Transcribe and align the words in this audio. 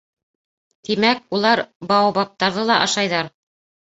Тимәк, 0.87 1.19
улар 1.37 1.61
баобабтарҙы 1.91 2.65
ла 2.71 2.79
ашайҙар? 2.87 3.31